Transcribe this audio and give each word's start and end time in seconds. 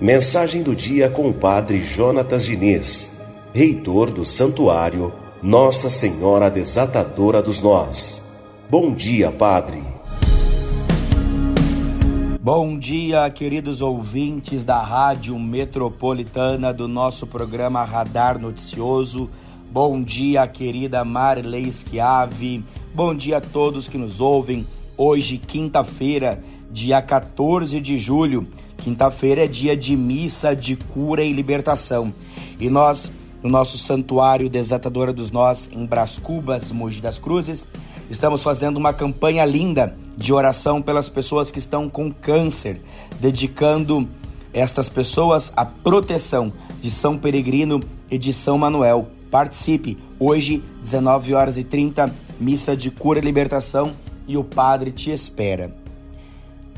Mensagem 0.00 0.62
do 0.62 0.74
dia 0.74 1.10
com 1.10 1.28
o 1.28 1.34
Padre 1.34 1.82
Jonatas 1.82 2.46
Diniz, 2.46 3.12
reitor 3.52 4.10
do 4.10 4.24
Santuário 4.24 5.12
Nossa 5.42 5.90
Senhora 5.90 6.50
Desatadora 6.50 7.42
dos 7.42 7.60
Nós. 7.60 8.22
Bom 8.70 8.94
dia, 8.94 9.30
Padre. 9.30 9.82
Bom 12.40 12.78
dia, 12.78 13.28
queridos 13.28 13.82
ouvintes 13.82 14.64
da 14.64 14.80
Rádio 14.80 15.38
Metropolitana 15.38 16.72
do 16.72 16.88
nosso 16.88 17.26
programa 17.26 17.84
Radar 17.84 18.38
Noticioso. 18.38 19.28
Bom 19.70 20.02
dia, 20.02 20.46
querida 20.46 21.04
Marley 21.04 21.70
Schiave. 21.70 22.64
Bom 22.94 23.14
dia 23.14 23.36
a 23.36 23.40
todos 23.42 23.88
que 23.88 23.98
nos 23.98 24.22
ouvem. 24.22 24.66
Hoje, 25.00 25.38
quinta-feira, 25.38 26.42
dia 26.72 27.00
14 27.00 27.80
de 27.80 28.00
julho. 28.00 28.48
Quinta-feira 28.78 29.44
é 29.44 29.46
dia 29.46 29.76
de 29.76 29.96
missa 29.96 30.56
de 30.56 30.74
cura 30.74 31.22
e 31.22 31.32
libertação. 31.32 32.12
E 32.58 32.68
nós, 32.68 33.12
no 33.40 33.48
nosso 33.48 33.78
santuário 33.78 34.48
Desatadora 34.50 35.12
dos 35.12 35.30
Nós, 35.30 35.70
em 35.72 35.86
Brás 35.86 36.18
Cubas, 36.18 36.72
Mogi 36.72 37.00
das 37.00 37.16
Cruzes, 37.16 37.64
estamos 38.10 38.42
fazendo 38.42 38.76
uma 38.76 38.92
campanha 38.92 39.44
linda 39.44 39.96
de 40.16 40.32
oração 40.32 40.82
pelas 40.82 41.08
pessoas 41.08 41.52
que 41.52 41.60
estão 41.60 41.88
com 41.88 42.10
câncer, 42.10 42.80
dedicando 43.20 44.08
estas 44.52 44.88
pessoas 44.88 45.52
à 45.56 45.64
proteção 45.64 46.52
de 46.80 46.90
São 46.90 47.16
Peregrino 47.16 47.80
e 48.10 48.18
de 48.18 48.32
São 48.32 48.58
Manuel. 48.58 49.06
Participe 49.30 49.96
hoje, 50.18 50.60
19 50.82 51.34
horas 51.34 51.56
e 51.56 51.62
30, 51.62 52.12
missa 52.40 52.76
de 52.76 52.90
cura 52.90 53.20
e 53.20 53.22
libertação 53.22 53.94
e 54.28 54.36
o 54.36 54.44
Padre 54.44 54.92
te 54.92 55.10
espera. 55.10 55.74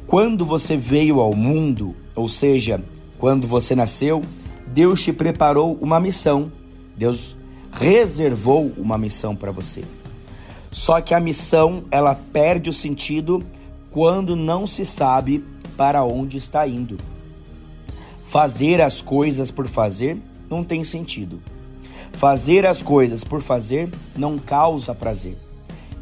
Quando 0.07 0.45
você 0.45 0.77
veio 0.77 1.21
ao 1.21 1.35
mundo, 1.35 1.95
ou 2.15 2.29
seja, 2.29 2.81
quando 3.19 3.47
você 3.47 3.75
nasceu, 3.75 4.23
Deus 4.67 5.03
te 5.03 5.13
preparou 5.13 5.77
uma 5.81 6.01
missão. 6.01 6.51
Deus 6.97 7.37
reservou 7.73 8.73
uma 8.79 8.97
missão 8.97 9.37
para 9.37 9.51
você. 9.51 9.85
Só 10.71 11.01
que 11.01 11.13
a 11.13 11.21
missão, 11.21 11.85
ela 11.91 12.15
perde 12.15 12.71
o 12.71 12.73
sentido 12.73 13.43
quando 13.91 14.37
não 14.37 14.67
se 14.67 14.85
sabe 14.85 15.45
para 15.77 16.05
onde 16.05 16.37
está 16.37 16.67
indo. 16.67 16.97
Fazer 18.25 18.81
as 18.81 19.03
coisas 19.03 19.51
por 19.51 19.67
fazer 19.67 20.17
não 20.49 20.63
tem 20.63 20.85
sentido. 20.85 21.41
Fazer 22.13 22.65
as 22.65 22.83
coisas 22.83 23.25
por 23.25 23.43
fazer 23.43 23.91
não 24.17 24.39
causa 24.39 24.95
prazer. 24.95 25.37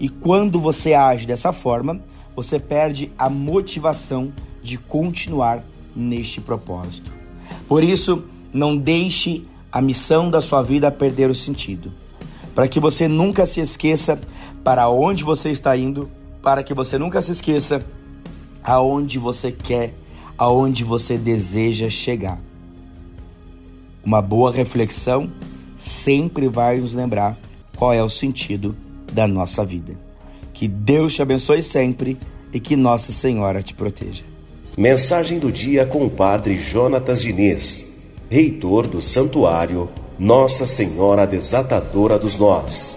E 0.00 0.08
quando 0.08 0.60
você 0.60 0.94
age 0.94 1.27
dessa 1.27 1.52
forma, 1.52 2.00
você 2.36 2.58
perde 2.58 3.10
a 3.18 3.28
motivação 3.28 4.32
de 4.62 4.78
continuar 4.78 5.64
neste 5.94 6.40
propósito. 6.40 7.12
Por 7.66 7.82
isso, 7.82 8.24
não 8.52 8.77
deixe 8.77 9.44
a 9.72 9.80
missão 9.82 10.30
da 10.30 10.40
sua 10.40 10.62
vida 10.62 10.90
perder 10.90 11.30
o 11.30 11.34
sentido. 11.34 11.92
Para 12.55 12.68
que 12.68 12.80
você 12.80 13.08
nunca 13.08 13.44
se 13.44 13.60
esqueça 13.60 14.20
para 14.62 14.88
onde 14.88 15.24
você 15.24 15.50
está 15.50 15.77
indo, 15.77 16.08
para 16.42 16.62
que 16.62 16.74
você 16.74 16.98
nunca 16.98 17.20
se 17.20 17.33
esqueça 17.33 17.84
aonde 18.62 19.18
você 19.18 19.50
quer, 19.50 19.94
aonde 20.36 20.84
você 20.84 21.16
deseja 21.18 21.90
chegar. 21.90 22.40
Uma 24.05 24.22
boa 24.22 24.52
reflexão 24.52 25.30
sempre 25.77 26.48
vai 26.48 26.78
nos 26.78 26.94
lembrar 26.94 27.36
qual 27.77 27.92
é 27.92 28.02
o 28.02 28.08
sentido 28.08 28.77
da 29.12 29.27
nossa 29.27 29.64
vida. 29.64 29.95
Que 30.53 30.67
Deus 30.67 31.14
te 31.14 31.23
abençoe 31.23 31.62
sempre 31.62 32.17
e 32.53 32.59
que 32.59 32.77
Nossa 32.77 33.12
Senhora 33.12 33.62
te 33.62 33.75
proteja. 33.75 34.25
Mensagem 34.77 35.39
do 35.39 35.51
dia 35.51 35.84
com 35.84 36.05
o 36.06 36.11
Padre 36.11 36.56
Jonatas 36.56 37.20
Diniz, 37.20 37.89
reitor 38.30 38.86
do 38.86 39.02
Santuário 39.02 39.89
Nossa 40.18 40.67
Senhora 40.67 41.27
Desatadora 41.27 42.18
dos 42.18 42.36
Nós. 42.36 42.97